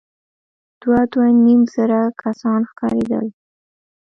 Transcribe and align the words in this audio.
دوه، 0.81 0.99
دوه 1.11 1.27
نيم 1.43 1.61
زره 1.75 2.01
کسان 2.21 2.59
ښکارېدل. 2.69 3.25